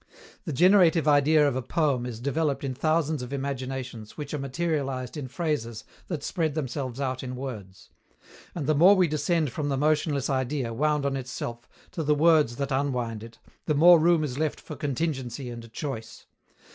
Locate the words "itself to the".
11.15-12.15